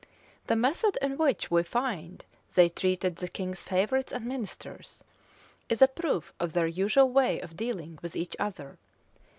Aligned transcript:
The 0.47 0.55
method 0.55 0.97
in 0.99 1.15
which 1.15 1.51
we 1.51 1.61
find 1.61 2.25
they 2.55 2.69
treated 2.69 3.17
the 3.17 3.27
king's 3.27 3.61
favorites 3.61 4.11
and 4.11 4.25
ministers, 4.25 5.03
is 5.69 5.79
a 5.79 5.87
proof 5.87 6.33
of 6.39 6.53
their 6.53 6.65
usual 6.65 7.11
way 7.11 7.39
of 7.39 7.55
dealing 7.55 7.99
with 8.01 8.15
each 8.15 8.35
other. 8.39 8.79